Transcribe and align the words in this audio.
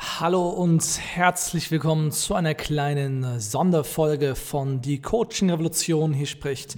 Hallo 0.00 0.48
und 0.48 0.84
herzlich 1.00 1.72
willkommen 1.72 2.12
zu 2.12 2.36
einer 2.36 2.54
kleinen 2.54 3.40
Sonderfolge 3.40 4.36
von 4.36 4.80
Die 4.80 5.02
Coaching 5.02 5.50
Revolution. 5.50 6.12
Hier 6.12 6.28
spricht 6.28 6.76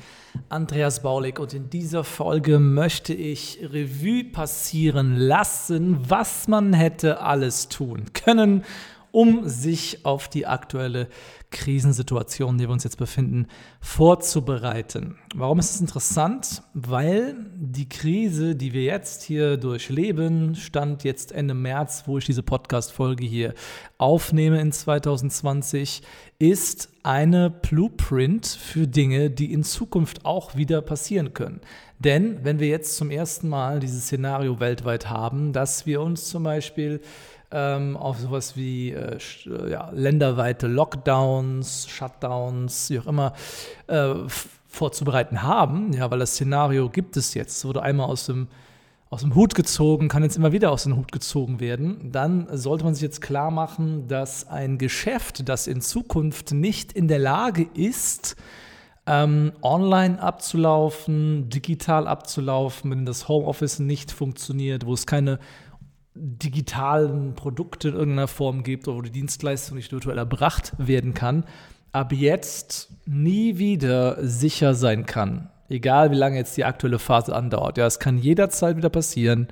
Andreas 0.49 1.03
Baulig 1.03 1.39
und 1.39 1.53
in 1.53 1.69
dieser 1.69 2.03
Folge 2.03 2.59
möchte 2.59 3.13
ich 3.13 3.59
Revue 3.63 4.25
passieren 4.25 5.17
lassen, 5.17 5.99
was 6.09 6.49
man 6.49 6.73
hätte 6.73 7.21
alles 7.21 7.69
tun 7.69 8.07
können, 8.15 8.65
um 9.13 9.49
sich 9.49 10.05
auf 10.05 10.29
die 10.29 10.47
aktuelle 10.47 11.09
Krisensituation, 11.51 12.51
in 12.51 12.59
der 12.59 12.69
wir 12.69 12.73
uns 12.73 12.85
jetzt 12.85 12.99
befinden, 12.99 13.47
vorzubereiten. 13.81 15.19
Warum 15.35 15.59
ist 15.59 15.75
es 15.75 15.81
interessant? 15.81 16.63
Weil 16.75 17.35
die 17.57 17.89
Krise, 17.89 18.55
die 18.55 18.73
wir 18.73 18.85
jetzt 18.85 19.23
hier 19.23 19.57
durchleben, 19.57 20.55
stand 20.55 21.03
jetzt 21.05 21.33
Ende 21.33 21.55
März, 21.55 22.05
wo 22.07 22.19
ich 22.19 22.25
diese 22.25 22.43
Podcast-Folge 22.43 23.27
hier 23.27 23.55
aufnehme 23.99 24.61
in 24.61 24.71
2020, 24.73 26.03
ist 26.39 26.89
eine 27.03 27.51
Blueprint 27.51 28.47
für 28.47 28.87
Dinge, 28.87 29.31
die 29.31 29.53
in 29.53 29.65
Zukunft 29.65 30.25
auch 30.25 30.57
wieder 30.57 30.81
passieren 30.83 31.35
können. 31.35 31.61
Denn 31.99 32.45
wenn 32.45 32.61
wir 32.61 32.69
jetzt 32.69 32.97
zum 32.97 33.11
ersten 33.11 33.49
Mal 33.49 33.81
dieses 33.81 34.05
Szenario 34.05 34.59
weltweit 34.59 35.11
haben, 35.11 35.53
dass 35.53 35.85
wir 35.85 36.01
uns 36.01 36.29
zum 36.29 36.45
Beispiel 36.45 37.01
ähm, 37.53 37.97
auf 37.97 38.19
sowas 38.19 38.57
wie 38.57 38.93
äh, 38.93 39.19
ja, 39.69 39.91
länderweite 39.93 40.67
Lockdowns, 40.67 41.89
Shutdowns, 41.89 42.91
wie 42.91 43.01
auch 43.01 43.07
immer, 43.07 43.33
äh, 43.89 44.15
vorzubereiten 44.69 45.43
haben, 45.43 45.93
ja, 45.93 46.11
weil 46.11 46.21
das 46.21 46.33
Szenario 46.33 46.89
gibt 46.89 47.17
es 47.17 47.35
jetzt, 47.35 47.59
es 47.59 47.65
wurde 47.65 47.83
einmal 47.83 48.07
aus 48.07 48.27
dem, 48.27 48.47
aus 49.09 49.23
dem 49.23 49.35
Hut 49.35 49.57
gezogen, 49.57 50.09
kann 50.09 50.23
jetzt 50.23 50.37
immer 50.37 50.53
wieder 50.53 50.71
aus 50.71 50.85
dem 50.85 50.97
Hut 50.97 51.11
gezogen 51.11 51.59
werden, 51.59 52.13
dann 52.13 52.47
sollte 52.57 52.85
man 52.85 52.95
sich 52.95 53.03
jetzt 53.03 53.21
klar 53.21 53.51
machen, 53.51 54.07
dass 54.07 54.47
ein 54.47 54.79
Geschäft, 54.79 55.49
das 55.49 55.67
in 55.67 55.81
Zukunft 55.81 56.53
nicht 56.53 56.93
in 56.93 57.09
der 57.09 57.19
Lage 57.19 57.67
ist, 57.75 58.37
ähm, 59.07 59.53
online 59.63 60.23
abzulaufen, 60.23 61.49
digital 61.49 62.07
abzulaufen, 62.07 62.93
wenn 62.93 63.05
das 63.05 63.27
Homeoffice 63.27 63.81
nicht 63.81 64.13
funktioniert, 64.13 64.87
wo 64.87 64.93
es 64.95 65.07
keine 65.07 65.41
digitalen 66.15 67.35
Produkte 67.35 67.89
in 67.89 67.95
irgendeiner 67.95 68.29
Form 68.29 68.63
gibt 68.63 68.89
oder 68.89 68.99
wo 68.99 69.03
die 69.03 69.11
Dienstleistung 69.11 69.77
nicht 69.77 69.93
virtuell 69.93 70.19
erbracht 70.19 70.73
werden 70.79 71.15
kann, 71.15 71.45
ab 71.93 72.13
jetzt 72.13 72.91
nie 73.07 73.59
wieder 73.59 74.17
sicher 74.27 74.75
sein 74.75 75.07
kann. 75.07 75.51
Egal 75.69 76.11
wie 76.11 76.17
lange 76.17 76.37
jetzt 76.37 76.57
die 76.57 76.65
aktuelle 76.65 76.99
Phase 76.99 77.35
andauert. 77.35 77.79
Ja, 77.79 77.87
es 77.87 78.01
kann 78.01 78.19
jederzeit 78.19 78.77
wieder 78.77 78.91
passieren, 78.91 79.49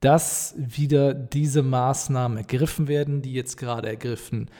dass 0.00 0.54
wieder 0.56 1.14
diese 1.14 1.62
Maßnahmen 1.62 2.38
ergriffen 2.38 2.88
werden, 2.88 3.22
die 3.22 3.32
jetzt 3.32 3.56
gerade 3.56 3.88
ergriffen 3.88 4.50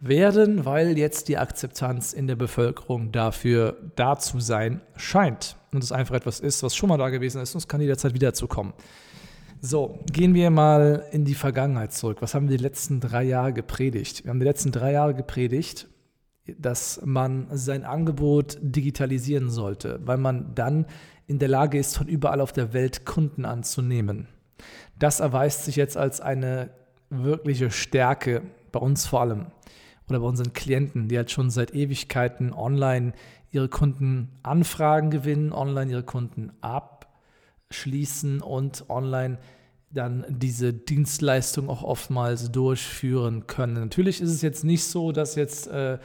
werden, 0.00 0.64
weil 0.64 0.96
jetzt 0.96 1.28
die 1.28 1.36
Akzeptanz 1.36 2.14
in 2.14 2.26
der 2.26 2.36
Bevölkerung 2.36 3.12
dafür 3.12 3.76
da 3.96 4.18
zu 4.18 4.40
sein 4.40 4.80
scheint. 4.96 5.56
Und 5.72 5.84
es 5.84 5.92
einfach 5.92 6.14
etwas 6.14 6.40
ist, 6.40 6.62
was 6.62 6.74
schon 6.74 6.88
mal 6.88 6.96
da 6.96 7.10
gewesen 7.10 7.42
ist 7.42 7.54
und 7.54 7.58
es 7.58 7.68
kann 7.68 7.82
jederzeit 7.82 8.14
wiederzukommen. 8.14 8.72
So, 9.62 9.98
gehen 10.10 10.32
wir 10.32 10.48
mal 10.48 11.04
in 11.12 11.26
die 11.26 11.34
Vergangenheit 11.34 11.92
zurück. 11.92 12.22
Was 12.22 12.34
haben 12.34 12.48
wir 12.48 12.56
die 12.56 12.62
letzten 12.62 12.98
drei 12.98 13.24
Jahre 13.24 13.52
gepredigt? 13.52 14.24
Wir 14.24 14.30
haben 14.30 14.40
die 14.40 14.46
letzten 14.46 14.72
drei 14.72 14.92
Jahre 14.92 15.14
gepredigt, 15.14 15.86
dass 16.58 17.02
man 17.04 17.46
sein 17.50 17.84
Angebot 17.84 18.56
digitalisieren 18.62 19.50
sollte, 19.50 20.00
weil 20.02 20.16
man 20.16 20.54
dann 20.54 20.86
in 21.26 21.38
der 21.38 21.48
Lage 21.48 21.78
ist, 21.78 21.98
von 21.98 22.08
überall 22.08 22.40
auf 22.40 22.54
der 22.54 22.72
Welt 22.72 23.04
Kunden 23.04 23.44
anzunehmen. 23.44 24.28
Das 24.98 25.20
erweist 25.20 25.66
sich 25.66 25.76
jetzt 25.76 25.98
als 25.98 26.22
eine 26.22 26.70
wirkliche 27.10 27.70
Stärke 27.70 28.40
bei 28.72 28.80
uns 28.80 29.06
vor 29.06 29.20
allem 29.20 29.46
oder 30.08 30.20
bei 30.20 30.26
unseren 30.26 30.54
Klienten, 30.54 31.08
die 31.08 31.18
halt 31.18 31.30
schon 31.30 31.50
seit 31.50 31.74
Ewigkeiten 31.74 32.54
online 32.54 33.12
ihre 33.50 33.68
Kunden 33.68 34.30
Anfragen 34.42 35.10
gewinnen, 35.10 35.52
online 35.52 35.90
ihre 35.90 36.02
Kunden 36.02 36.50
ab 36.62 36.99
schließen 37.70 38.40
und 38.40 38.88
online 38.88 39.38
dann 39.92 40.24
diese 40.28 40.72
Dienstleistung 40.72 41.68
auch 41.68 41.82
oftmals 41.82 42.52
durchführen 42.52 43.46
können. 43.46 43.74
Natürlich 43.74 44.20
ist 44.20 44.30
es 44.30 44.42
jetzt 44.42 44.64
nicht 44.64 44.84
so, 44.84 45.10
dass 45.10 45.34
jetzt 45.34 45.66
äh, 45.68 45.98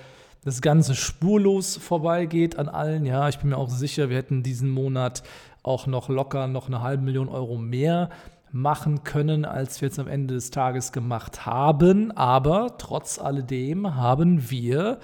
das 0.44 0.62
Ganze 0.62 0.96
spurlos 0.96 1.78
vorbeigeht 1.78 2.58
an 2.58 2.68
allen. 2.68 3.06
Ja, 3.06 3.30
ich 3.30 3.40
bin 3.40 3.50
mir 3.50 3.58
auch 3.58 3.70
sicher, 3.70 4.10
wir 4.10 4.18
hätten 4.18 4.44
diesen 4.44 4.70
Monat 4.70 5.24
auch 5.64 5.88
noch 5.88 6.10
locker 6.10 6.48
noch 6.48 6.68
eine 6.68 6.82
halbe 6.82 7.04
Million 7.04 7.30
Euro 7.30 7.58
mehr 7.58 8.10
machen 8.52 9.04
können, 9.04 9.44
als 9.44 9.82
wir 9.82 9.88
jetzt 9.90 10.00
am 10.00 10.08
Ende 10.08 10.36
des 10.36 10.50
Tages 10.50 10.92
gemacht 10.92 11.46
haben. 11.46 12.12
Aber 12.12 12.78
trotz 12.78 13.20
alledem 13.20 13.96
haben 13.96 14.50
wir 14.50 15.00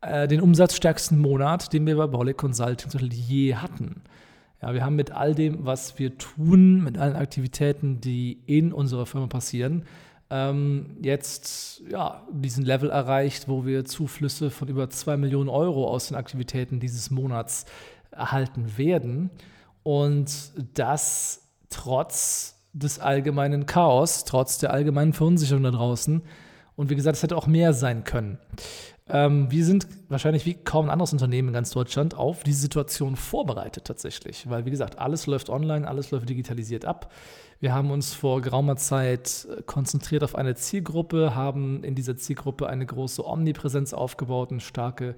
äh, 0.00 0.26
den 0.26 0.40
umsatzstärksten 0.40 1.18
Monat, 1.18 1.72
den 1.72 1.86
wir 1.86 1.96
bei 1.96 2.06
Bollick 2.06 2.38
Consulting 2.38 3.10
je 3.10 3.54
hatten. 3.54 4.02
Ja, 4.62 4.74
wir 4.74 4.84
haben 4.84 4.96
mit 4.96 5.10
all 5.10 5.34
dem, 5.34 5.64
was 5.64 5.98
wir 5.98 6.18
tun, 6.18 6.84
mit 6.84 6.98
allen 6.98 7.16
Aktivitäten, 7.16 8.00
die 8.00 8.40
in 8.46 8.72
unserer 8.72 9.06
Firma 9.06 9.26
passieren, 9.26 9.84
ähm, 10.30 10.96
jetzt 11.02 11.82
ja, 11.88 12.26
diesen 12.30 12.64
Level 12.64 12.90
erreicht, 12.90 13.48
wo 13.48 13.66
wir 13.66 13.84
Zuflüsse 13.84 14.50
von 14.50 14.68
über 14.68 14.88
2 14.88 15.16
Millionen 15.16 15.48
Euro 15.48 15.88
aus 15.88 16.08
den 16.08 16.16
Aktivitäten 16.16 16.78
dieses 16.78 17.10
Monats 17.10 17.66
erhalten 18.12 18.76
werden. 18.76 19.30
Und 19.82 20.52
das 20.74 21.48
trotz 21.68 22.56
des 22.72 23.00
allgemeinen 23.00 23.66
Chaos, 23.66 24.24
trotz 24.24 24.58
der 24.58 24.72
allgemeinen 24.72 25.12
Verunsicherung 25.12 25.64
da 25.64 25.70
draußen. 25.70 26.22
Und 26.76 26.90
wie 26.90 26.96
gesagt, 26.96 27.16
es 27.16 27.22
hätte 27.22 27.36
auch 27.36 27.48
mehr 27.48 27.72
sein 27.72 28.04
können. 28.04 28.38
Ähm, 29.12 29.50
wir 29.50 29.64
sind 29.64 29.86
wahrscheinlich 30.08 30.46
wie 30.46 30.54
kaum 30.54 30.86
ein 30.86 30.90
anderes 30.90 31.12
Unternehmen 31.12 31.48
in 31.48 31.54
ganz 31.54 31.70
Deutschland 31.70 32.14
auf 32.14 32.42
diese 32.42 32.60
Situation 32.60 33.16
vorbereitet 33.16 33.84
tatsächlich. 33.84 34.48
Weil, 34.48 34.64
wie 34.66 34.70
gesagt, 34.70 34.98
alles 34.98 35.26
läuft 35.26 35.50
online, 35.50 35.86
alles 35.86 36.10
läuft 36.10 36.28
digitalisiert 36.28 36.84
ab. 36.84 37.12
Wir 37.60 37.74
haben 37.74 37.90
uns 37.90 38.14
vor 38.14 38.40
geraumer 38.40 38.76
Zeit 38.76 39.46
äh, 39.50 39.62
konzentriert 39.62 40.24
auf 40.24 40.34
eine 40.34 40.54
Zielgruppe, 40.54 41.34
haben 41.34 41.84
in 41.84 41.94
dieser 41.94 42.16
Zielgruppe 42.16 42.68
eine 42.68 42.86
große 42.86 43.26
Omnipräsenz 43.26 43.92
aufgebaut, 43.92 44.50
eine 44.50 44.60
starke 44.60 45.14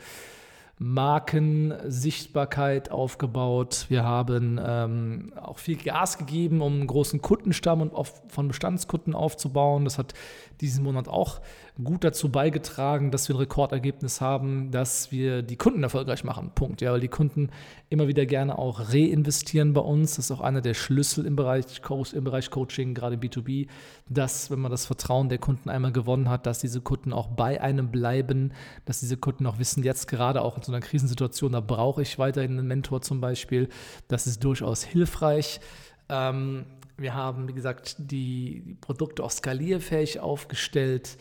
Markensichtbarkeit 0.82 2.91
aufgebaut. 2.91 3.87
Wir 3.88 4.03
haben 4.03 4.60
ähm, 4.65 5.32
auch 5.41 5.59
viel 5.59 5.76
Gas 5.76 6.19
gegeben, 6.19 6.60
um 6.60 6.75
einen 6.75 6.88
großen 6.88 7.22
Kundenstamm 7.22 7.82
und 7.82 7.94
auf, 7.94 8.20
von 8.28 8.48
Bestandskunden 8.48 9.15
aufzubauen. 9.15 9.84
Das 9.84 9.98
hat 9.98 10.15
diesen 10.60 10.82
Monat 10.82 11.06
auch 11.09 11.41
gut 11.82 12.04
dazu 12.04 12.31
beigetragen, 12.31 13.10
dass 13.10 13.28
wir 13.28 13.37
ein 13.37 13.38
Rekordergebnis 13.38 14.20
haben, 14.20 14.70
dass 14.70 15.10
wir 15.10 15.43
die 15.43 15.56
Kunden 15.56 15.82
erfolgreich 15.82 16.22
machen. 16.22 16.50
Punkt. 16.54 16.82
Ja, 16.82 16.93
weil 16.93 17.00
die 17.00 17.09
Kunden 17.09 17.50
immer 17.88 18.09
wieder 18.09 18.26
gerne 18.26 18.58
auch 18.58 18.93
reinvestieren 18.93 19.73
bei 19.73 19.81
uns. 19.81 20.17
Das 20.17 20.26
ist 20.26 20.31
auch 20.31 20.40
einer 20.40 20.61
der 20.61 20.75
Schlüssel 20.75 21.26
im 21.26 21.37
Bereich, 21.37 21.64
im 22.12 22.25
Bereich 22.25 22.50
Coaching, 22.50 22.94
gerade 22.94 23.17
B2B, 23.17 23.69
dass, 24.08 24.50
wenn 24.50 24.61
man 24.61 24.70
das 24.70 24.87
Vertrauen 24.87 25.28
der 25.28 25.38
Kunden 25.38 25.70
einmal 25.70 25.93
gewonnen 25.93 26.28
hat, 26.28 26.46
dass 26.46 26.58
diese 26.58 26.81
Kunden 26.81 27.12
auch 27.12 27.28
bei 27.28 27.61
einem 27.61 27.90
bleiben, 27.90 28.52
dass 28.85 29.00
diese 29.00 29.17
Kunden 29.17 29.46
auch 29.46 29.58
wissen, 29.58 29.82
jetzt 29.82 30.08
gerade 30.08 30.43
auch 30.43 30.56
in 30.56 30.62
so 30.62 30.72
einer 30.75 30.85
Krisensituation, 30.85 31.53
da 31.53 31.61
brauche 31.61 32.03
ich 32.03 32.19
weiterhin 32.19 32.59
einen 32.59 32.67
Mentor 32.67 33.03
zum 33.03 33.21
Beispiel. 33.21 33.69
Das 34.09 34.27
ist 34.27 34.43
durchaus 34.45 34.83
hilfreich. 34.83 35.61
Ähm, 36.09 36.67
wir 36.97 37.15
haben, 37.15 37.49
wie 37.49 37.55
gesagt, 37.55 37.97
die 37.99 38.77
Produkte 38.81 39.25
auch 39.25 39.31
skalierfähig 39.31 40.21
aufgestellt. 40.21 41.17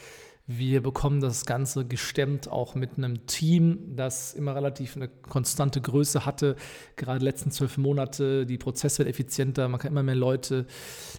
Wir 0.48 0.82
bekommen 0.82 1.22
das 1.22 1.46
Ganze 1.46 1.86
gestemmt 1.86 2.50
auch 2.50 2.76
mit 2.76 2.98
einem 2.98 3.26
Team, 3.26 3.96
das 3.96 4.34
immer 4.34 4.54
relativ 4.56 4.96
eine 4.98 5.08
konstante 5.08 5.80
Größe 5.80 6.26
hatte. 6.26 6.56
Gerade 6.98 7.20
die 7.20 7.26
letzten 7.26 7.52
zwölf 7.52 7.78
Monate, 7.78 8.46
die 8.46 8.58
Prozesse 8.58 9.00
werden 9.00 9.12
effizienter, 9.12 9.70
man 9.70 9.80
kann 9.80 9.92
immer 9.92 10.04
mehr 10.04 10.16
Leute 10.16 10.66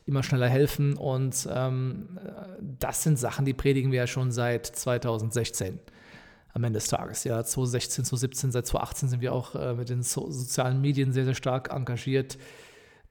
immer 0.06 0.22
schneller 0.22 0.48
helfen. 0.48 0.96
Und 0.96 1.48
ähm, 1.50 2.18
das 2.60 3.02
sind 3.04 3.18
Sachen, 3.18 3.46
die 3.46 3.54
predigen 3.54 3.90
wir 3.90 4.00
ja 4.00 4.06
schon 4.06 4.32
seit 4.32 4.66
2016. 4.66 5.78
am 6.52 6.64
Ende 6.64 6.78
des 6.78 6.88
Tages. 6.88 7.24
Ja, 7.24 7.42
2016, 7.42 8.04
2017, 8.04 8.52
seit 8.52 8.66
2018 8.66 9.08
sind 9.08 9.20
wir 9.20 9.32
auch 9.32 9.54
äh, 9.54 9.74
mit 9.74 9.88
den 9.88 10.02
so 10.02 10.30
sozialen 10.30 10.80
Medien 10.80 11.12
sehr, 11.12 11.24
sehr 11.24 11.34
stark 11.34 11.72
engagiert. 11.72 12.38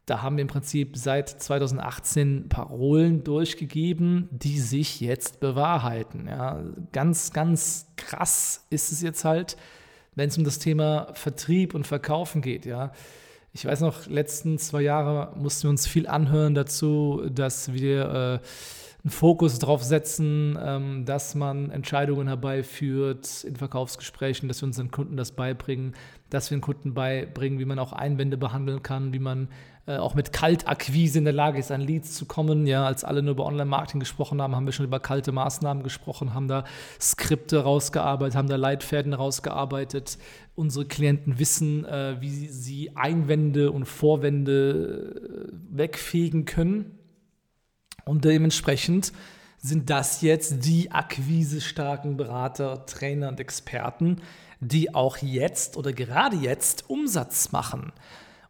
Da 0.06 0.22
haben 0.22 0.38
wir 0.38 0.42
im 0.42 0.48
Prinzip 0.48 0.98
seit 0.98 1.30
2018 1.30 2.50
Parolen 2.50 3.24
durchgegeben, 3.24 4.30
die 4.32 4.60
sich 4.60 5.00
jetzt 5.00 5.40
bewahrheiten. 5.40 6.28
Ja, 6.28 6.64
ganz, 6.92 7.34
ganz 7.34 7.88
krass 7.98 8.66
ist 8.70 8.92
es 8.92 9.02
jetzt 9.02 9.26
halt, 9.26 9.58
wenn 10.16 10.30
es 10.30 10.38
um 10.38 10.44
das 10.44 10.60
Thema 10.60 11.12
Vertrieb 11.14 11.74
und 11.76 11.88
Verkaufen 11.88 12.42
geht. 12.42 12.66
Ja, 12.66 12.92
ich 13.54 13.66
weiß 13.66 13.82
noch, 13.82 14.08
letzten 14.08 14.58
zwei 14.58 14.82
Jahre 14.82 15.36
mussten 15.36 15.64
wir 15.64 15.70
uns 15.70 15.86
viel 15.88 16.08
anhören 16.08 16.56
dazu, 16.56 17.22
dass 17.30 17.74
wir 17.74 18.42
äh, 18.42 18.48
einen 19.04 19.12
Fokus 19.12 19.58
darauf 19.58 19.84
setzen, 19.84 20.58
ähm, 20.62 21.06
dass 21.06 21.34
man 21.34 21.72
Entscheidungen 21.72 22.28
herbeiführt 22.28 23.44
in 23.44 23.56
Verkaufsgesprächen, 23.56 24.48
dass 24.48 24.62
wir 24.62 24.68
unseren 24.68 24.92
Kunden 24.92 25.18
das 25.18 25.32
beibringen, 25.32 25.96
dass 26.30 26.52
wir 26.52 26.58
den 26.58 26.62
Kunden 26.62 26.94
beibringen, 26.94 27.58
wie 27.58 27.66
man 27.66 27.80
auch 27.80 27.94
Einwände 27.94 28.38
behandeln 28.38 28.84
kann, 28.84 29.12
wie 29.12 29.20
man 29.20 29.48
äh, 29.88 29.98
auch 29.98 30.14
mit 30.14 30.32
Kaltakquise 30.32 31.18
in 31.18 31.24
der 31.24 31.34
Lage 31.34 31.58
ist, 31.58 31.72
an 31.72 31.82
Leads 31.82 32.14
zu 32.14 32.26
kommen. 32.26 32.68
Ja, 32.68 32.86
als 32.86 33.04
alle 33.04 33.24
nur 33.24 33.32
über 33.32 33.46
Online-Marketing 33.48 34.00
gesprochen 34.00 34.40
haben, 34.40 34.56
haben 34.56 34.68
wir 34.68 34.74
schon 34.74 34.86
über 34.86 35.00
kalte 35.00 35.32
Maßnahmen 35.32 35.82
gesprochen, 35.82 36.36
haben 36.36 36.48
da 36.48 36.64
Skripte 37.00 37.64
rausgearbeitet, 37.64 38.36
haben 38.36 38.50
da 38.50 38.56
Leitfäden 38.56 39.14
rausgearbeitet. 39.14 40.20
Unsere 40.54 40.86
Klienten 40.86 41.40
wissen, 41.40 41.86
äh, 41.86 42.18
wie 42.20 42.30
sie 42.30 42.96
Einwände 42.96 43.72
und 43.72 43.86
Vorwände 43.86 45.50
äh, 45.50 45.78
wegfegen 45.78 46.46
können 46.46 47.00
und 48.06 48.26
dementsprechend 48.26 49.12
sind 49.62 49.90
das 49.90 50.22
jetzt 50.22 50.66
die 50.66 50.92
akquisestarken 50.92 52.18
Berater, 52.18 52.86
Trainer 52.86 53.30
und 53.30 53.40
Experten, 53.40 54.22
die 54.60 54.94
auch 54.94 55.18
jetzt 55.18 55.78
oder 55.78 55.94
gerade 55.94 56.36
jetzt 56.36 56.90
Umsatz 56.90 57.52
machen. 57.52 57.92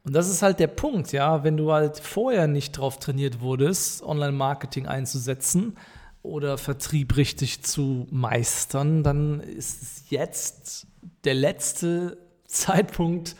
Und 0.03 0.13
das 0.13 0.29
ist 0.29 0.41
halt 0.41 0.59
der 0.59 0.67
Punkt, 0.67 1.11
ja, 1.11 1.43
wenn 1.43 1.57
du 1.57 1.71
halt 1.71 1.99
vorher 1.99 2.47
nicht 2.47 2.71
drauf 2.71 2.97
trainiert 2.97 3.41
wurdest, 3.41 4.01
Online-Marketing 4.03 4.87
einzusetzen 4.87 5.77
oder 6.23 6.57
Vertrieb 6.57 7.17
richtig 7.17 7.63
zu 7.63 8.07
meistern, 8.09 9.03
dann 9.03 9.41
ist 9.41 9.81
es 9.81 10.09
jetzt 10.09 10.87
der 11.23 11.35
letzte 11.35 12.17
Zeitpunkt, 12.45 13.35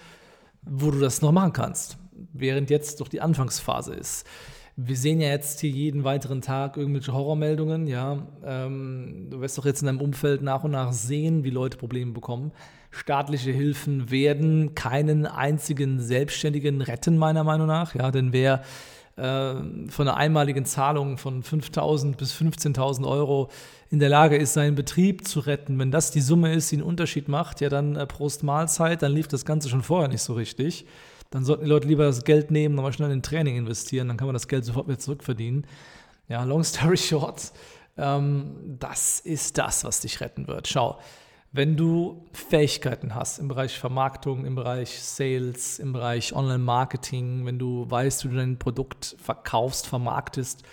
wo 0.61 0.91
du 0.91 0.99
das 0.99 1.21
noch 1.21 1.31
machen 1.31 1.53
kannst, 1.53 1.97
während 2.33 2.69
jetzt 2.69 3.01
doch 3.01 3.07
die 3.07 3.21
Anfangsphase 3.21 3.95
ist 3.95 4.25
wir 4.75 4.95
sehen 4.95 5.19
ja 5.19 5.29
jetzt 5.29 5.59
hier 5.59 5.69
jeden 5.69 6.03
weiteren 6.03 6.41
Tag 6.41 6.77
irgendwelche 6.77 7.13
Horrormeldungen, 7.13 7.87
ja. 7.87 8.19
Ähm, 8.45 9.27
du 9.29 9.41
wirst 9.41 9.57
doch 9.57 9.65
jetzt 9.65 9.81
in 9.81 9.87
deinem 9.87 10.01
Umfeld 10.01 10.41
nach 10.41 10.63
und 10.63 10.71
nach 10.71 10.93
sehen, 10.93 11.43
wie 11.43 11.49
Leute 11.49 11.77
Probleme 11.77 12.13
bekommen. 12.13 12.51
Staatliche 12.89 13.51
Hilfen 13.51 14.11
werden 14.11 14.75
keinen 14.75 15.25
einzigen 15.25 15.99
Selbstständigen 15.99 16.81
retten, 16.81 17.17
meiner 17.17 17.43
Meinung 17.43 17.67
nach, 17.67 17.95
ja, 17.95 18.11
denn 18.11 18.33
wer 18.33 18.61
äh, 19.17 19.55
von 19.89 20.07
einer 20.07 20.17
einmaligen 20.17 20.65
Zahlung 20.65 21.17
von 21.17 21.43
5.000 21.43 22.15
bis 22.15 22.33
15.000 22.33 23.07
Euro 23.07 23.49
in 23.89 23.99
der 23.99 24.09
Lage 24.09 24.37
ist, 24.37 24.53
seinen 24.53 24.75
Betrieb 24.75 25.27
zu 25.27 25.41
retten, 25.41 25.77
wenn 25.79 25.91
das 25.91 26.11
die 26.11 26.21
Summe 26.21 26.53
ist, 26.53 26.71
die 26.71 26.77
einen 26.77 26.83
Unterschied 26.83 27.27
macht, 27.27 27.59
ja, 27.59 27.69
dann 27.69 27.97
äh, 27.97 28.07
Prost 28.07 28.43
Mahlzeit, 28.43 29.01
dann 29.01 29.11
lief 29.11 29.27
das 29.27 29.45
Ganze 29.45 29.69
schon 29.69 29.83
vorher 29.83 30.07
nicht 30.07 30.21
so 30.21 30.33
richtig 30.33 30.85
dann 31.31 31.45
sollten 31.45 31.63
die 31.63 31.69
Leute 31.69 31.87
lieber 31.87 32.03
das 32.03 32.23
Geld 32.23 32.51
nehmen, 32.51 32.75
nochmal 32.75 32.93
schnell 32.93 33.11
in 33.11 33.23
Training 33.23 33.57
investieren, 33.57 34.07
dann 34.09 34.17
kann 34.17 34.27
man 34.27 34.33
das 34.33 34.47
Geld 34.47 34.65
sofort 34.65 34.87
wieder 34.87 34.99
zurückverdienen. 34.99 35.65
Ja, 36.27 36.43
long 36.43 36.63
story 36.63 36.97
short, 36.97 37.51
ähm, 37.97 38.77
das 38.79 39.19
ist 39.19 39.57
das, 39.57 39.83
was 39.83 40.01
dich 40.01 40.21
retten 40.21 40.47
wird. 40.47 40.67
Schau, 40.67 40.99
wenn 41.53 41.75
du 41.75 42.25
Fähigkeiten 42.31 43.15
hast 43.15 43.39
im 43.39 43.47
Bereich 43.47 43.77
Vermarktung, 43.77 44.45
im 44.45 44.55
Bereich 44.55 45.01
Sales, 45.01 45.79
im 45.79 45.93
Bereich 45.93 46.33
Online-Marketing, 46.33 47.45
wenn 47.45 47.59
du 47.59 47.89
weißt, 47.89 48.23
wie 48.23 48.29
du 48.29 48.35
dein 48.35 48.57
Produkt 48.57 49.17
verkaufst, 49.21 49.87
vermarktest, 49.87 50.63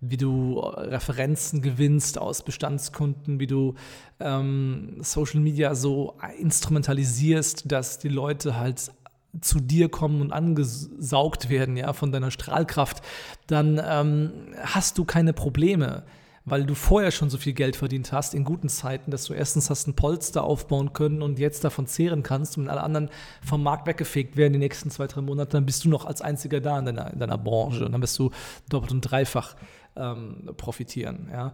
wie 0.00 0.16
du 0.16 0.58
Referenzen 0.60 1.62
gewinnst 1.62 2.16
aus 2.18 2.42
Bestandskunden, 2.42 3.38
wie 3.40 3.46
du 3.46 3.74
ähm, 4.18 4.98
Social 5.00 5.40
Media 5.40 5.74
so 5.74 6.16
instrumentalisierst, 6.38 7.70
dass 7.70 7.98
die 7.98 8.08
Leute 8.08 8.56
halt 8.56 8.92
zu 9.40 9.60
dir 9.60 9.88
kommen 9.88 10.20
und 10.20 10.32
angesaugt 10.32 11.48
werden, 11.48 11.76
ja, 11.76 11.92
von 11.92 12.12
deiner 12.12 12.30
Strahlkraft, 12.30 13.02
dann 13.46 13.80
ähm, 13.84 14.32
hast 14.62 14.98
du 14.98 15.04
keine 15.04 15.32
Probleme, 15.32 16.02
weil 16.44 16.64
du 16.64 16.74
vorher 16.74 17.10
schon 17.10 17.30
so 17.30 17.38
viel 17.38 17.52
Geld 17.52 17.76
verdient 17.76 18.12
hast 18.12 18.34
in 18.34 18.44
guten 18.44 18.68
Zeiten, 18.68 19.10
dass 19.10 19.24
du 19.24 19.34
erstens 19.34 19.70
hast 19.70 19.86
ein 19.86 19.94
Polster 19.94 20.42
aufbauen 20.42 20.92
können 20.92 21.22
und 21.22 21.38
jetzt 21.38 21.64
davon 21.64 21.86
zehren 21.86 22.22
kannst 22.22 22.58
und 22.58 22.68
alle 22.68 22.82
anderen 22.82 23.10
vom 23.42 23.62
Markt 23.62 23.86
weggefegt 23.86 24.36
werden 24.36 24.54
die 24.54 24.58
nächsten 24.58 24.90
zwei, 24.90 25.06
drei 25.06 25.20
Monate, 25.20 25.52
dann 25.52 25.66
bist 25.66 25.84
du 25.84 25.88
noch 25.88 26.06
als 26.06 26.22
einziger 26.22 26.60
da 26.60 26.78
in 26.78 26.86
deiner, 26.86 27.12
in 27.12 27.18
deiner 27.18 27.38
Branche 27.38 27.84
und 27.84 27.92
dann 27.92 28.00
bist 28.00 28.18
du 28.18 28.30
doppelt 28.68 28.92
und 28.92 29.02
dreifach 29.02 29.54
ähm, 29.96 30.50
profitieren. 30.56 31.28
Ja. 31.32 31.52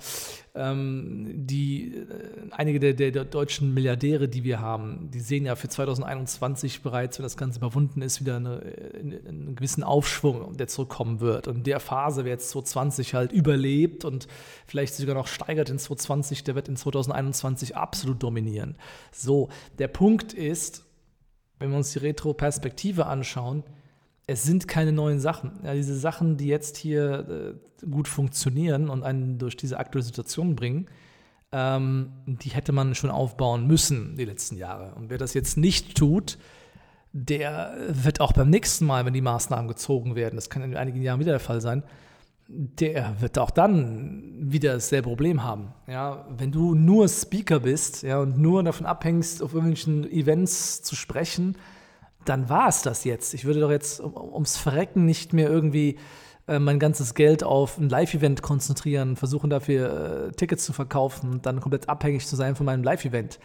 Ähm, 0.55 1.47
die, 1.47 1.95
äh, 1.95 2.05
einige 2.51 2.81
der, 2.81 2.95
der, 2.95 3.11
der, 3.11 3.25
deutschen 3.25 3.75
Milliardäre, 3.75 4.29
die 4.29 4.45
wir 4.45 4.61
haben, 4.61 5.11
die 5.11 5.21
sehen 5.21 5.47
ja 5.47 5.57
für 5.57 5.69
2021 5.69 6.83
bereits, 6.83 7.19
wenn 7.19 7.25
das 7.25 7.37
Ganze 7.37 7.59
überwunden 7.59 8.03
ist, 8.03 8.21
wieder 8.21 8.37
eine, 8.37 8.61
einen 9.27 9.55
gewissen 9.57 9.83
Aufschwung, 9.83 10.57
der 10.57 10.69
zurückkommen 10.69 11.21
wird. 11.21 11.49
Und 11.49 11.67
der 11.67 11.81
Phase, 11.81 12.25
wer 12.25 12.33
jetzt 12.33 12.51
2020 12.51 13.15
halt 13.15 13.33
überlebt 13.33 14.05
und 14.05 14.29
vielleicht 14.67 14.95
sogar 14.95 15.15
noch 15.15 15.27
steigert 15.27 15.71
in 15.71 15.79
2020, 15.79 16.45
der 16.45 16.55
wird 16.55 16.69
in 16.69 16.77
2021 16.77 17.77
absolut 17.77 18.23
dominieren. 18.23 18.77
So, 19.13 19.49
der 19.79 19.89
Punkt 19.89 20.33
ist, 20.33 20.85
wenn 21.59 21.71
wir 21.71 21.79
uns 21.79 21.93
die 21.93 22.01
Retro-Perspektive 22.01 23.07
anschauen, 23.07 23.65
es 24.27 24.43
sind 24.43 24.67
keine 24.67 24.93
neuen 24.93 25.21
Sachen. 25.21 25.61
Ja, 25.65 25.75
diese 25.75 25.97
Sachen, 25.97 26.37
die 26.37 26.49
jetzt 26.49 26.77
hier 26.77 27.57
äh, 27.83 27.87
gut 27.87 28.09
funktionieren 28.09 28.91
und 28.91 29.03
einen 29.03 29.39
durch 29.39 29.57
diese 29.57 29.79
aktuelle 29.79 30.05
Situation 30.05 30.57
bringen, 30.57 30.87
ähm, 31.53 32.13
die 32.27 32.51
hätte 32.51 32.73
man 32.73 32.95
schon 32.95 33.11
aufbauen 33.11 33.67
müssen 33.67 34.17
die 34.17 34.25
letzten 34.25 34.57
Jahre. 34.57 34.95
Und 34.97 35.11
wer 35.11 35.19
das 35.19 35.35
jetzt 35.35 35.57
nicht 35.57 35.97
tut, 35.97 36.39
der 37.13 37.77
wird 37.89 38.21
auch 38.21 38.33
beim 38.33 38.51
nächsten 38.51 38.85
Mal, 38.85 39.07
wenn 39.07 39.15
die 39.15 39.21
Maßnahmen 39.23 39.69
gezogen 39.69 40.17
werden, 40.17 40.35
das 40.37 40.51
kann 40.51 40.63
in 40.63 40.77
einigen 40.77 41.03
Jahren 41.03 41.21
wieder 41.21 41.33
der 41.33 41.41
Fall 41.41 41.61
sein, 41.61 41.85
der 42.49 43.21
wird 43.21 43.39
auch 43.39 43.51
dann 43.51 44.53
wieder 44.53 44.75
dasselbe 44.75 45.09
Problem 45.09 45.43
haben. 45.43 45.73
Ja, 45.89 46.27
wenn 46.37 46.53
du 46.53 46.75
nur 46.75 47.09
Speaker 47.09 47.61
bist 47.61 48.03
ja, 48.03 48.19
und 48.19 48.39
nur 48.39 48.63
davon 48.63 48.87
abhängst, 48.87 49.43
auf 49.43 49.55
irgendwelchen 49.55 50.11
Events 50.11 50.83
zu 50.83 50.95
sprechen, 50.95 51.57
dann 52.29 52.49
war 52.49 52.69
es 52.69 52.83
das 52.83 53.05
jetzt. 53.05 53.35
Ich 53.35 53.45
würde 53.45 53.61
doch 53.61 53.71
jetzt 53.71 54.01
ums 54.01 54.57
Verrecken 54.57 55.05
nicht 55.05 55.33
mehr 55.33 55.49
irgendwie 55.49 55.99
äh, 56.49 56.59
mein 56.59 56.79
ganzes 56.79 57.15
Geld 57.15 57.43
auf 57.43 57.79
ein 57.79 57.89
Live-Event 57.89 58.43
konzentrieren, 58.43 59.17
versuchen 59.17 59.51
dafür 59.51 60.29
äh, 60.29 60.33
Tickets 60.33 60.65
zu 60.65 60.73
verkaufen 60.73 61.31
und 61.31 61.47
dann 61.47 61.61
komplett 61.61 61.89
abhängig 61.89 62.27
zu 62.27 62.37
sein 62.37 62.55
von 62.55 62.67
meinem 62.67 62.85
Live-Event. 62.85 63.39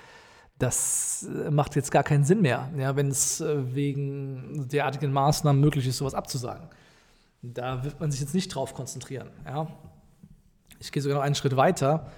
Das 0.60 1.28
äh, 1.28 1.50
macht 1.50 1.76
jetzt 1.76 1.92
gar 1.92 2.04
keinen 2.04 2.24
Sinn 2.24 2.42
mehr, 2.42 2.70
ja, 2.78 2.96
wenn 2.96 3.10
es 3.10 3.42
äh, 3.42 3.74
wegen 3.74 4.68
derartigen 4.68 5.12
Maßnahmen 5.12 5.60
möglich 5.60 5.88
ist, 5.88 5.98
sowas 5.98 6.14
abzusagen. 6.14 6.68
Da 7.42 7.84
wird 7.84 8.00
man 8.00 8.12
sich 8.12 8.22
jetzt 8.22 8.36
nicht 8.36 8.50
drauf 8.50 8.76
konzentrieren. 8.76 9.30
Ja. 9.46 9.68
Ich 10.80 10.92
gehe 10.92 11.02
sogar 11.02 11.18
noch 11.18 11.24
einen 11.24 11.36
Schritt 11.36 11.56
weiter. 11.56 12.12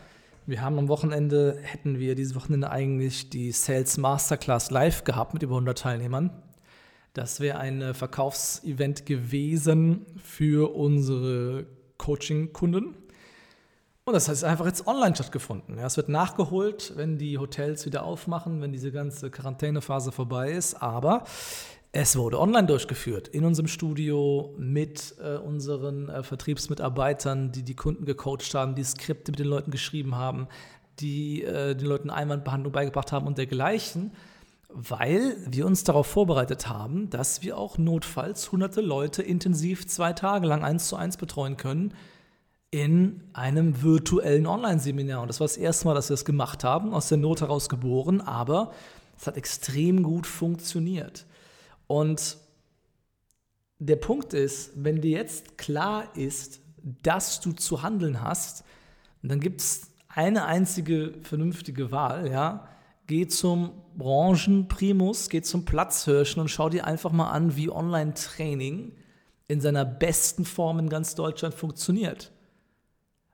Wir 0.46 0.62
haben 0.62 0.78
am 0.78 0.90
Wochenende, 0.90 1.58
hätten 1.62 2.00
wir 2.00 2.16
dieses 2.16 2.36
Wochenende 2.36 2.70
eigentlich 2.70 3.30
die 3.30 3.54
Sales 3.54 3.98
Masterclass 3.98 4.72
live 4.72 5.06
gehabt 5.06 5.34
mit 5.34 5.44
über 5.44 5.56
100 5.56 5.78
Teilnehmern. 5.78 6.32
Das 7.14 7.40
wäre 7.40 7.60
ein 7.60 7.82
äh, 7.82 7.94
Verkaufsevent 7.94 9.06
gewesen 9.06 10.06
für 10.24 10.76
unsere 10.76 11.68
Coaching-Kunden. 12.00 12.96
Und 14.06 14.14
das 14.14 14.28
heißt 14.28 14.44
einfach 14.44 14.66
jetzt 14.66 14.88
online 14.88 15.16
stattgefunden. 15.16 15.78
Es 15.78 15.96
wird 15.96 16.10
nachgeholt, 16.10 16.94
wenn 16.96 17.18
die 17.18 17.38
Hotels 17.38 17.86
wieder 17.86 18.04
aufmachen, 18.04 18.62
wenn 18.62 18.74
diese 18.74 18.92
ganze 18.92 19.30
Quarantänephase 19.30 20.12
vorbei 20.12 20.52
ist. 20.52 20.82
Aber 20.82 21.24
es 21.92 22.18
wurde 22.18 22.40
online 22.40 22.66
durchgeführt 22.66 23.28
in 23.28 23.46
unserem 23.46 23.68
Studio 23.68 24.56
mit 24.58 25.16
äh, 25.24 25.38
unseren 25.38 26.10
äh, 26.10 26.24
Vertriebsmitarbeitern, 26.24 27.52
die 27.52 27.62
die 27.62 27.76
Kunden 27.76 28.06
gecoacht 28.06 28.56
haben, 28.56 28.74
die 28.74 28.84
Skripte 28.84 29.32
mit 29.32 29.40
den 29.40 29.48
Leuten 29.48 29.70
geschrieben 29.70 30.16
haben, 30.16 30.48
die 31.00 31.42
den 31.42 31.88
Leuten 31.88 32.12
Einwandbehandlung 32.12 32.72
beigebracht 32.72 33.12
haben 33.12 33.26
und 33.26 33.40
dergleichen 33.40 34.12
weil 34.74 35.38
wir 35.48 35.66
uns 35.66 35.84
darauf 35.84 36.08
vorbereitet 36.08 36.68
haben, 36.68 37.10
dass 37.10 37.44
wir 37.44 37.58
auch 37.58 37.78
notfalls 37.78 38.52
hunderte 38.52 38.82
Leute 38.82 39.22
intensiv 39.22 39.88
zwei 39.88 40.14
Tage 40.14 40.48
lang 40.48 40.64
eins 40.64 40.88
zu 40.88 40.96
eins 40.96 41.18
betreuen 41.18 41.58
können 41.58 41.94
in 42.72 43.22
einem 43.34 43.84
virtuellen 43.84 44.48
Online-Seminar. 44.48 45.22
Und 45.22 45.28
das 45.28 45.40
war 45.40 45.46
das 45.46 45.58
erste 45.58 45.86
Mal, 45.86 45.94
dass 45.94 46.10
wir 46.10 46.16
das 46.16 46.26
gemacht 46.26 46.64
haben, 46.64 46.94
aus 46.94 47.08
der 47.08 47.20
Not 47.20 47.42
heraus 47.42 47.70
geboren, 47.70 48.20
aber 48.20 48.74
es 49.16 49.28
hat 49.28 49.38
extrem 49.38 50.02
gut 50.02 50.26
funktioniert. 50.26 51.28
Und 51.86 52.38
der 53.78 53.98
Punkt 53.98 54.34
ist, 54.34 54.72
wenn 54.76 55.02
dir 55.02 55.12
jetzt 55.12 55.58
klar 55.60 56.16
ist, 56.16 56.62
dass 57.04 57.42
du 57.42 57.52
zu 57.52 57.84
handeln 57.84 58.22
hast, 58.22 58.64
dann 59.22 59.40
gibt 59.40 59.62
es 59.62 59.92
eine 60.08 60.46
einzige 60.46 61.14
vernünftige 61.22 61.92
Wahl, 61.92 62.32
ja, 62.32 62.68
Geh 63.08 63.28
zum 63.28 63.72
Branchenprimus, 63.98 65.30
geh 65.30 65.42
zum 65.42 65.66
Platzhirschen 65.66 66.42
und 66.42 66.48
schau 66.48 66.70
dir 66.70 66.86
einfach 66.86 67.12
mal 67.12 67.30
an, 67.30 67.56
wie 67.56 67.70
Online-Training 67.70 68.94
in 69.48 69.62
seiner 69.62 69.86
besten 69.86 70.46
Form 70.46 70.80
in 70.80 70.90
ganz 70.90 71.16
Deutschland 71.16 71.54
funktioniert. 71.54 72.32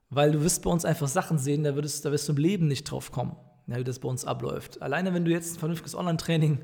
Weil 0.09 0.31
du 0.31 0.43
wirst 0.43 0.63
bei 0.63 0.71
uns 0.71 0.85
einfach 0.85 1.07
Sachen 1.07 1.37
sehen, 1.37 1.63
da, 1.63 1.75
würdest, 1.75 2.03
da 2.03 2.11
wirst 2.11 2.27
du 2.27 2.33
im 2.33 2.39
Leben 2.39 2.67
nicht 2.67 2.85
drauf 2.85 3.11
kommen, 3.11 3.35
ja, 3.67 3.77
wie 3.77 3.83
das 3.83 3.99
bei 3.99 4.09
uns 4.09 4.25
abläuft. 4.25 4.81
Alleine 4.81 5.13
wenn 5.13 5.25
du 5.25 5.31
jetzt 5.31 5.55
ein 5.55 5.59
vernünftiges 5.59 5.95
Online-Training 5.95 6.59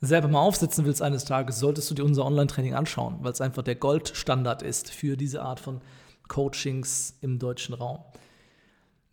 selber 0.00 0.28
mal 0.28 0.40
aufsetzen 0.40 0.84
willst 0.84 1.02
eines 1.02 1.24
Tages, 1.24 1.58
solltest 1.58 1.90
du 1.90 1.94
dir 1.94 2.04
unser 2.04 2.24
Online-Training 2.24 2.74
anschauen, 2.74 3.16
weil 3.22 3.32
es 3.32 3.40
einfach 3.40 3.62
der 3.62 3.74
Goldstandard 3.74 4.62
ist 4.62 4.90
für 4.90 5.16
diese 5.16 5.42
Art 5.42 5.58
von 5.58 5.80
Coachings 6.28 7.18
im 7.20 7.38
deutschen 7.40 7.74
Raum. 7.74 7.98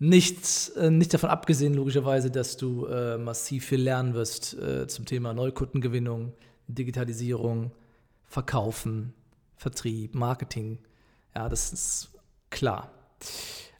Nicht, 0.05 0.75
äh, 0.75 0.89
nicht 0.89 1.13
davon 1.13 1.29
abgesehen, 1.29 1.75
logischerweise, 1.75 2.29
dass 2.29 2.57
du 2.57 2.87
äh, 2.87 3.17
massiv 3.17 3.67
viel 3.67 3.81
lernen 3.81 4.13
wirst 4.13 4.53
äh, 4.53 4.85
zum 4.85 5.05
Thema 5.05 5.33
Neukundengewinnung, 5.33 6.33
Digitalisierung, 6.67 7.71
Verkaufen, 8.25 9.13
Vertrieb, 9.55 10.13
Marketing. 10.13 10.79
Ja, 11.33 11.47
das 11.47 11.71
ist 11.71 12.11
klar. 12.49 12.91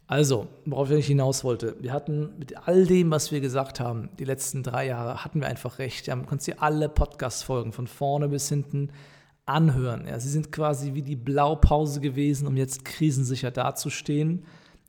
Also, 0.08 0.48
worauf 0.64 0.92
ich 0.92 1.08
hinaus 1.08 1.44
wollte, 1.44 1.76
wir 1.82 1.92
hatten 1.92 2.38
mit 2.40 2.70
all 2.70 2.86
dem, 2.86 3.12
was 3.12 3.34
wir 3.34 3.42
gesagt 3.42 3.82
haben, 3.82 4.08
die 4.18 4.24
letzten 4.24 4.64
drei 4.64 4.88
Jahre, 4.88 5.26
hatten 5.26 5.42
wir 5.42 5.48
einfach 5.48 5.78
recht. 5.78 6.08
Ja, 6.08 6.16
man 6.16 6.26
konnte 6.26 6.46
sich 6.46 6.62
alle 6.62 6.88
Podcast-Folgen 6.88 7.74
von 7.74 7.88
vorne 7.88 8.30
bis 8.30 8.48
hinten 8.48 8.92
anhören. 9.46 10.08
Ja, 10.08 10.18
sie 10.22 10.30
sind 10.30 10.54
quasi 10.54 10.94
wie 10.94 11.02
die 11.02 11.18
Blaupause 11.18 12.00
gewesen, 12.00 12.48
um 12.48 12.56
jetzt 12.56 12.86
krisensicher 12.86 13.52
dazustehen. 13.52 14.46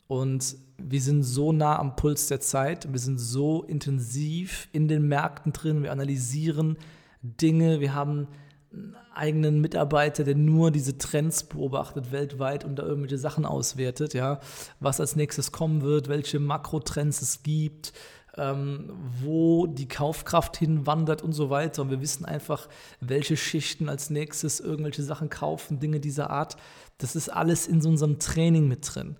Und 0.06 0.56
wir 0.76 1.00
sind 1.00 1.22
so 1.22 1.52
nah 1.52 1.78
am 1.78 1.96
Puls 1.96 2.26
der 2.28 2.40
Zeit, 2.40 2.92
wir 2.92 2.98
sind 2.98 3.18
so 3.18 3.62
intensiv 3.62 4.68
in 4.72 4.88
den 4.88 5.08
Märkten 5.08 5.52
drin, 5.52 5.82
wir 5.82 5.92
analysieren 5.92 6.76
Dinge, 7.22 7.80
wir 7.80 7.94
haben 7.94 8.28
einen 8.72 8.96
eigenen 9.14 9.60
Mitarbeiter, 9.60 10.24
der 10.24 10.34
nur 10.34 10.70
diese 10.70 10.98
Trends 10.98 11.44
beobachtet 11.44 12.12
weltweit 12.12 12.64
und 12.64 12.76
da 12.76 12.82
irgendwelche 12.82 13.18
Sachen 13.18 13.46
auswertet, 13.46 14.14
ja, 14.14 14.40
was 14.80 15.00
als 15.00 15.16
nächstes 15.16 15.52
kommen 15.52 15.82
wird, 15.82 16.08
welche 16.08 16.40
Makrotrends 16.40 17.22
es 17.22 17.42
gibt, 17.42 17.92
ähm, 18.36 18.92
wo 19.22 19.66
die 19.66 19.88
Kaufkraft 19.88 20.56
hinwandert 20.56 21.22
und 21.22 21.32
so 21.32 21.50
weiter. 21.50 21.82
Und 21.82 21.90
wir 21.90 22.00
wissen 22.00 22.24
einfach, 22.24 22.68
welche 23.00 23.36
Schichten 23.36 23.88
als 23.88 24.10
nächstes 24.10 24.60
irgendwelche 24.60 25.02
Sachen 25.02 25.30
kaufen, 25.30 25.78
Dinge 25.78 26.00
dieser 26.00 26.30
Art. 26.30 26.56
Das 26.98 27.14
ist 27.16 27.28
alles 27.28 27.66
in 27.66 27.80
so 27.80 27.88
unserem 27.88 28.18
Training 28.18 28.66
mit 28.68 28.94
drin. 28.94 29.16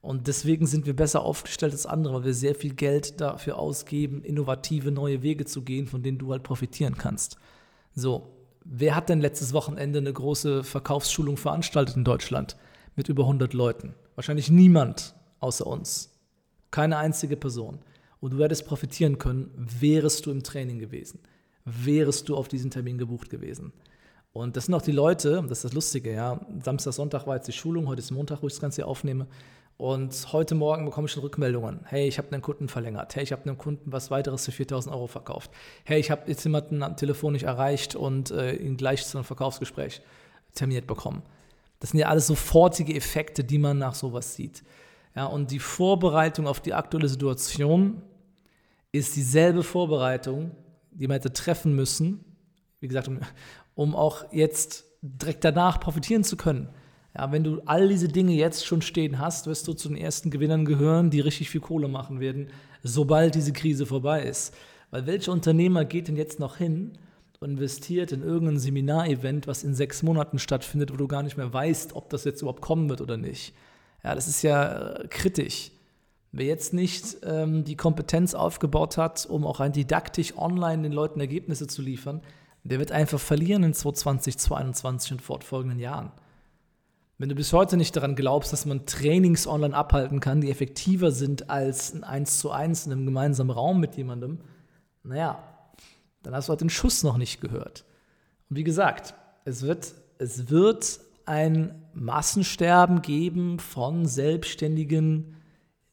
Und 0.00 0.28
deswegen 0.28 0.66
sind 0.66 0.86
wir 0.86 0.96
besser 0.96 1.22
aufgestellt 1.22 1.72
als 1.72 1.84
andere, 1.84 2.14
weil 2.14 2.24
wir 2.24 2.34
sehr 2.34 2.54
viel 2.54 2.74
Geld 2.74 3.20
dafür 3.20 3.58
ausgeben, 3.58 4.22
innovative 4.22 4.90
neue 4.90 5.22
Wege 5.22 5.44
zu 5.44 5.62
gehen, 5.62 5.86
von 5.86 6.02
denen 6.02 6.18
du 6.18 6.32
halt 6.32 6.42
profitieren 6.42 6.96
kannst. 6.96 7.36
So, 7.94 8.28
wer 8.64 8.94
hat 8.94 9.10
denn 9.10 9.20
letztes 9.20 9.52
Wochenende 9.52 9.98
eine 9.98 10.12
große 10.12 10.64
Verkaufsschulung 10.64 11.36
veranstaltet 11.36 11.96
in 11.96 12.04
Deutschland 12.04 12.56
mit 12.96 13.08
über 13.08 13.24
100 13.24 13.52
Leuten? 13.52 13.94
Wahrscheinlich 14.14 14.50
niemand 14.50 15.14
außer 15.38 15.66
uns. 15.66 16.18
Keine 16.70 16.96
einzige 16.96 17.36
Person. 17.36 17.80
Und 18.20 18.32
du 18.32 18.42
hättest 18.42 18.66
profitieren 18.66 19.18
können, 19.18 19.50
wärest 19.56 20.24
du 20.24 20.30
im 20.30 20.42
Training 20.42 20.78
gewesen. 20.78 21.20
Wärest 21.64 22.28
du 22.28 22.36
auf 22.36 22.48
diesen 22.48 22.70
Termin 22.70 22.96
gebucht 22.96 23.28
gewesen. 23.28 23.72
Und 24.32 24.56
das 24.56 24.66
sind 24.66 24.74
auch 24.74 24.82
die 24.82 24.92
Leute, 24.92 25.42
das 25.48 25.58
ist 25.58 25.64
das 25.64 25.72
Lustige, 25.72 26.12
ja. 26.12 26.40
Samstag, 26.62 26.92
Sonntag 26.92 27.26
war 27.26 27.36
jetzt 27.36 27.48
die 27.48 27.52
Schulung, 27.52 27.88
heute 27.88 28.00
ist 28.00 28.12
Montag, 28.12 28.42
wo 28.42 28.46
ich 28.46 28.52
das 28.52 28.60
Ganze 28.60 28.76
hier 28.76 28.86
aufnehme. 28.88 29.26
Und 29.80 30.34
heute 30.34 30.54
Morgen 30.54 30.84
bekomme 30.84 31.06
ich 31.06 31.12
schon 31.12 31.22
Rückmeldungen. 31.22 31.80
Hey, 31.86 32.06
ich 32.06 32.18
habe 32.18 32.30
einen 32.32 32.42
Kunden 32.42 32.68
verlängert. 32.68 33.16
Hey, 33.16 33.22
ich 33.22 33.32
habe 33.32 33.44
einem 33.44 33.56
Kunden 33.56 33.90
was 33.90 34.10
weiteres 34.10 34.44
für 34.44 34.52
4000 34.52 34.94
Euro 34.94 35.06
verkauft. 35.06 35.50
Hey, 35.84 35.98
ich 35.98 36.10
habe 36.10 36.24
jetzt 36.26 36.44
jemanden 36.44 36.82
am 36.82 36.98
Telefon 36.98 37.32
nicht 37.32 37.44
erreicht 37.44 37.94
und 37.94 38.30
äh, 38.30 38.56
ihn 38.56 38.76
gleich 38.76 39.06
zu 39.06 39.16
einem 39.16 39.24
Verkaufsgespräch 39.24 40.02
terminiert 40.52 40.86
bekommen. 40.86 41.22
Das 41.78 41.92
sind 41.92 42.00
ja 42.00 42.08
alles 42.08 42.26
sofortige 42.26 42.94
Effekte, 42.94 43.42
die 43.42 43.56
man 43.56 43.78
nach 43.78 43.94
sowas 43.94 44.34
sieht. 44.34 44.64
Ja, 45.16 45.24
und 45.24 45.50
die 45.50 45.58
Vorbereitung 45.58 46.46
auf 46.46 46.60
die 46.60 46.74
aktuelle 46.74 47.08
Situation 47.08 48.02
ist 48.92 49.16
dieselbe 49.16 49.62
Vorbereitung, 49.62 50.50
die 50.90 51.08
man 51.08 51.14
hätte 51.14 51.32
treffen 51.32 51.74
müssen, 51.74 52.22
wie 52.80 52.88
gesagt, 52.88 53.08
um, 53.08 53.20
um 53.74 53.96
auch 53.96 54.30
jetzt 54.30 54.84
direkt 55.00 55.42
danach 55.42 55.80
profitieren 55.80 56.22
zu 56.22 56.36
können. 56.36 56.68
Ja, 57.16 57.32
wenn 57.32 57.42
du 57.42 57.60
all 57.66 57.88
diese 57.88 58.08
Dinge 58.08 58.32
jetzt 58.32 58.64
schon 58.64 58.82
stehen 58.82 59.18
hast, 59.18 59.46
wirst 59.46 59.66
du 59.66 59.72
zu 59.72 59.88
den 59.88 59.96
ersten 59.96 60.30
Gewinnern 60.30 60.64
gehören, 60.64 61.10
die 61.10 61.20
richtig 61.20 61.50
viel 61.50 61.60
Kohle 61.60 61.88
machen 61.88 62.20
werden, 62.20 62.48
sobald 62.82 63.34
diese 63.34 63.52
Krise 63.52 63.84
vorbei 63.84 64.22
ist. 64.22 64.54
Weil 64.90 65.06
welcher 65.06 65.32
Unternehmer 65.32 65.84
geht 65.84 66.08
denn 66.08 66.16
jetzt 66.16 66.38
noch 66.38 66.56
hin 66.56 66.92
und 67.40 67.50
investiert 67.50 68.12
in 68.12 68.22
irgendein 68.22 68.58
Seminarevent, 68.58 69.46
was 69.46 69.64
in 69.64 69.74
sechs 69.74 70.02
Monaten 70.02 70.38
stattfindet, 70.38 70.92
wo 70.92 70.96
du 70.96 71.08
gar 71.08 71.22
nicht 71.22 71.36
mehr 71.36 71.52
weißt, 71.52 71.96
ob 71.96 72.10
das 72.10 72.24
jetzt 72.24 72.42
überhaupt 72.42 72.60
kommen 72.60 72.88
wird 72.88 73.00
oder 73.00 73.16
nicht? 73.16 73.54
Ja, 74.04 74.14
das 74.14 74.28
ist 74.28 74.42
ja 74.42 74.92
äh, 74.92 75.08
kritisch. 75.08 75.72
Wer 76.32 76.46
jetzt 76.46 76.72
nicht 76.72 77.18
ähm, 77.24 77.64
die 77.64 77.76
Kompetenz 77.76 78.34
aufgebaut 78.34 78.96
hat, 78.98 79.26
um 79.26 79.44
auch 79.44 79.58
rein 79.58 79.72
didaktisch 79.72 80.36
online 80.36 80.82
den 80.82 80.92
Leuten 80.92 81.18
Ergebnisse 81.18 81.66
zu 81.66 81.82
liefern, 81.82 82.20
der 82.62 82.78
wird 82.78 82.92
einfach 82.92 83.18
verlieren 83.18 83.64
in 83.64 83.74
2020, 83.74 84.38
2021 84.38 85.12
und 85.12 85.22
fortfolgenden 85.22 85.80
Jahren. 85.80 86.12
Wenn 87.20 87.28
du 87.28 87.34
bis 87.34 87.52
heute 87.52 87.76
nicht 87.76 87.94
daran 87.94 88.14
glaubst, 88.14 88.50
dass 88.50 88.64
man 88.64 88.86
Trainings 88.86 89.46
online 89.46 89.76
abhalten 89.76 90.20
kann, 90.20 90.40
die 90.40 90.50
effektiver 90.50 91.10
sind 91.10 91.50
als 91.50 91.92
ein 91.92 92.02
1 92.02 92.38
zu 92.38 92.50
1 92.50 92.86
in 92.86 92.92
einem 92.92 93.04
gemeinsamen 93.04 93.50
Raum 93.50 93.78
mit 93.78 93.94
jemandem, 93.98 94.38
naja, 95.02 95.38
dann 96.22 96.34
hast 96.34 96.48
du 96.48 96.52
halt 96.52 96.62
den 96.62 96.70
Schuss 96.70 97.02
noch 97.02 97.18
nicht 97.18 97.42
gehört. 97.42 97.84
Und 98.48 98.56
wie 98.56 98.64
gesagt, 98.64 99.12
es 99.44 99.60
wird, 99.60 99.92
es 100.16 100.48
wird 100.48 101.00
ein 101.26 101.82
Massensterben 101.92 103.02
geben 103.02 103.58
von 103.58 104.06
Selbstständigen 104.06 105.36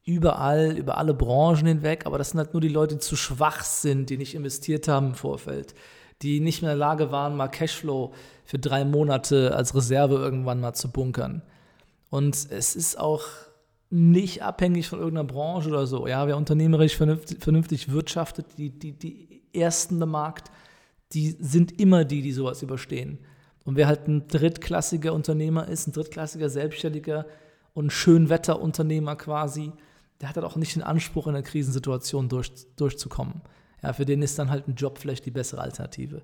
überall, 0.05 0.77
über 0.77 0.97
alle 0.97 1.13
Branchen 1.13 1.67
hinweg, 1.67 2.05
aber 2.05 2.17
das 2.17 2.29
sind 2.29 2.37
halt 2.37 2.53
nur 2.53 2.61
die 2.61 2.69
Leute, 2.69 2.95
die 2.95 3.01
zu 3.01 3.17
schwach 3.17 3.65
sind, 3.65 4.09
die 4.09 4.17
nicht 4.17 4.33
investiert 4.33 4.87
haben 4.87 5.07
im 5.07 5.15
Vorfeld, 5.15 5.75
die 6.21 6.39
nicht 6.39 6.61
mehr 6.61 6.71
in 6.71 6.79
der 6.79 6.87
Lage 6.87 7.11
waren, 7.11 7.35
mal 7.35 7.47
Cashflow 7.47 8.13
für 8.45 8.59
drei 8.59 8.85
Monate 8.85 9.55
als 9.55 9.75
Reserve 9.75 10.15
irgendwann 10.15 10.59
mal 10.59 10.73
zu 10.73 10.91
bunkern. 10.91 11.41
Und 12.09 12.35
es 12.35 12.75
ist 12.75 12.99
auch 12.99 13.23
nicht 13.89 14.43
abhängig 14.43 14.87
von 14.87 14.99
irgendeiner 14.99 15.27
Branche 15.27 15.69
oder 15.69 15.87
so. 15.87 16.07
Ja, 16.07 16.27
wer 16.27 16.37
unternehmerisch 16.37 16.95
vernünftig, 16.95 17.37
vernünftig 17.39 17.91
wirtschaftet, 17.91 18.45
die, 18.57 18.69
die, 18.69 18.93
die 18.93 19.43
Ersten 19.53 20.01
im 20.01 20.09
Markt, 20.09 20.51
die 21.13 21.37
sind 21.39 21.79
immer 21.79 22.03
die, 22.03 22.21
die 22.21 22.33
sowas 22.33 22.61
überstehen. 22.61 23.19
Und 23.63 23.75
wer 23.75 23.87
halt 23.87 24.07
ein 24.07 24.27
drittklassiger 24.27 25.13
Unternehmer 25.13 25.67
ist, 25.67 25.87
ein 25.87 25.93
drittklassiger 25.93 26.49
Selbstständiger 26.49 27.25
und 27.73 27.91
Schönwetterunternehmer 27.91 29.15
quasi, 29.15 29.71
der 30.19 30.29
hat 30.29 30.35
halt 30.35 30.45
auch 30.45 30.55
nicht 30.55 30.75
den 30.75 30.83
Anspruch, 30.83 31.27
in 31.27 31.35
einer 31.35 31.43
Krisensituation 31.43 32.29
durch, 32.29 32.51
durchzukommen. 32.75 33.41
Ja, 33.83 33.93
für 33.93 34.05
den 34.05 34.21
ist 34.21 34.39
dann 34.39 34.49
halt 34.49 34.67
ein 34.67 34.75
Job 34.75 34.97
vielleicht 34.97 35.25
die 35.25 35.31
bessere 35.31 35.61
Alternative. 35.61 36.21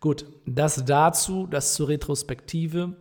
Gut, 0.00 0.26
das 0.44 0.84
dazu, 0.84 1.46
das 1.46 1.74
zur 1.74 1.88
Retrospektive. 1.88 2.96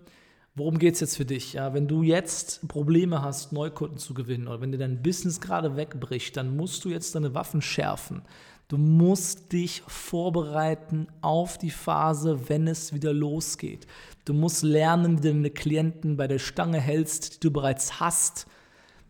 Worum 0.53 0.77
geht 0.77 0.93
es 0.93 1.01
jetzt 1.01 1.17
für 1.17 1.25
dich? 1.25 1.53
Ja, 1.53 1.73
wenn 1.73 1.87
du 1.87 2.01
jetzt 2.01 2.65
Probleme 2.67 3.21
hast, 3.21 3.51
Neukunden 3.51 3.97
zu 3.97 4.13
gewinnen 4.13 4.47
oder 4.47 4.61
wenn 4.61 4.71
dir 4.71 4.77
dein 4.77 5.01
Business 5.01 5.41
gerade 5.41 5.75
wegbricht, 5.75 6.37
dann 6.37 6.55
musst 6.55 6.85
du 6.85 6.89
jetzt 6.89 7.13
deine 7.15 7.33
Waffen 7.33 7.61
schärfen. 7.61 8.21
Du 8.67 8.77
musst 8.77 9.51
dich 9.51 9.83
vorbereiten 9.85 11.07
auf 11.21 11.57
die 11.57 11.71
Phase, 11.71 12.49
wenn 12.49 12.67
es 12.67 12.93
wieder 12.93 13.13
losgeht. 13.13 13.85
Du 14.23 14.33
musst 14.33 14.63
lernen, 14.63 15.17
wie 15.17 15.27
du 15.27 15.33
deine 15.33 15.51
Klienten 15.51 16.15
bei 16.17 16.27
der 16.27 16.39
Stange 16.39 16.79
hältst, 16.79 17.35
die 17.35 17.39
du 17.41 17.51
bereits 17.51 17.99
hast. 17.99 18.47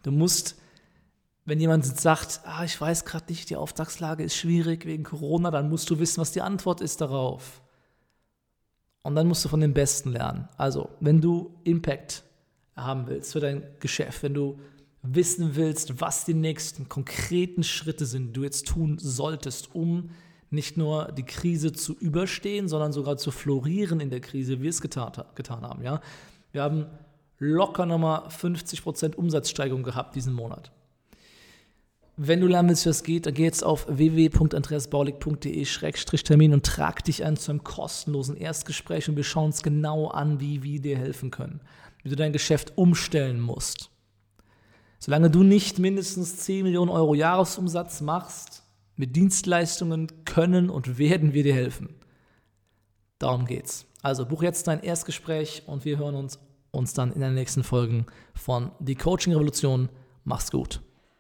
Du 0.04 0.12
musst 0.12 0.58
wenn 1.46 1.60
jemand 1.60 1.86
sagt, 1.86 2.42
ah, 2.44 2.64
ich 2.64 2.80
weiß 2.80 3.06
gerade 3.06 3.26
nicht, 3.30 3.50
die 3.50 3.56
Auftragslage 3.56 4.24
ist 4.24 4.36
schwierig 4.36 4.86
wegen 4.86 5.04
Corona, 5.04 5.52
dann 5.52 5.70
musst 5.70 5.90
du 5.90 6.00
wissen, 6.00 6.20
was 6.20 6.32
die 6.32 6.42
Antwort 6.42 6.82
ist 6.82 7.02
darauf. 7.02 7.62
Und 9.04 9.16
dann 9.16 9.28
musst 9.28 9.46
du 9.46 9.50
von 9.50 9.60
den 9.60 9.74
Besten 9.74 10.12
lernen. 10.12 10.48
Also, 10.58 10.90
wenn 11.00 11.22
du 11.22 11.56
Impact 11.64 12.24
haben 12.76 13.06
willst 13.06 13.34
für 13.34 13.40
dein 13.40 13.64
Geschäft, 13.80 14.24
wenn 14.24 14.34
du 14.34 14.60
wissen 15.04 15.56
willst, 15.56 16.02
was 16.02 16.26
die 16.26 16.34
nächsten 16.34 16.90
konkreten 16.90 17.64
Schritte 17.64 18.08
sind, 18.08 18.30
die 18.30 18.34
du 18.34 18.44
jetzt 18.44 18.68
tun 18.68 18.98
solltest, 18.98 19.76
um 19.76 20.10
nicht 20.50 20.78
nur 20.78 21.12
die 21.12 21.24
Krise 21.24 21.74
zu 21.74 21.94
überstehen, 21.94 22.68
sondern 22.68 22.92
sogar 22.92 23.18
zu 23.18 23.30
florieren 23.30 24.00
in 24.00 24.10
der 24.10 24.22
Krise, 24.22 24.60
wie 24.60 24.64
wir 24.64 24.70
es 24.72 24.82
getan, 24.82 25.12
getan 25.36 25.62
haben. 25.62 25.84
Ja? 25.84 26.02
Wir 26.52 26.64
haben 26.64 26.88
locker 27.38 27.86
nochmal 27.86 28.28
50% 28.30 29.16
Umsatzsteigerung 29.16 29.84
gehabt 29.84 30.16
diesen 30.16 30.34
Monat. 30.34 30.72
Wenn 32.18 32.40
du 32.40 32.48
lernen 32.48 32.70
willst, 32.70 32.86
wie 32.86 32.90
es 32.90 33.04
geht, 33.04 33.26
dann 33.26 33.34
geh 33.34 33.44
jetzt 33.44 33.62
auf 33.64 33.88
www.andreasbaulig.de-termin 33.90 36.54
und 36.54 36.66
trag 36.66 37.04
dich 37.04 37.26
ein 37.26 37.36
zu 37.36 37.52
einem 37.52 37.66
kostenlosen 37.66 38.38
Erstgespräch 38.38 39.10
und 39.10 39.18
wir 39.18 39.26
schauen 39.26 39.48
uns 39.48 39.64
genau 39.64 40.08
an, 40.08 40.40
wie 40.40 40.64
wir 40.64 40.80
dir 40.80 40.98
helfen 40.98 41.30
können, 41.30 41.60
wie 42.04 42.10
du 42.10 42.16
dein 42.16 42.32
Geschäft 42.32 42.78
umstellen 42.78 43.42
musst. 43.42 43.90
Solange 45.00 45.30
du 45.30 45.44
nicht 45.44 45.78
mindestens 45.78 46.38
10 46.38 46.64
Millionen 46.64 46.90
Euro 46.90 47.16
Jahresumsatz 47.16 48.00
machst, 48.02 48.62
Mit 48.98 49.18
Dienstleistungen 49.18 50.08
können 50.24 50.70
und 50.70 50.98
werden 50.98 51.34
wir 51.34 51.44
dir 51.44 51.54
helfen. 51.54 51.96
Darum 53.20 53.46
geht's. 53.46 53.88
Also 54.02 54.26
buch 54.26 54.42
jetzt 54.42 54.68
dein 54.68 54.82
Erstgespräch 54.82 55.64
und 55.68 55.84
wir 55.84 55.98
hören 55.98 56.16
uns, 56.16 56.40
uns 56.72 56.94
dann 56.94 57.12
in 57.12 57.20
den 57.20 57.34
nächsten 57.34 57.66
Folgen 57.66 58.06
von 58.34 58.72
Die 58.80 58.96
Coaching 58.96 59.34
Revolution. 59.34 59.90
Mach's 60.24 60.50
gut. 60.50 60.80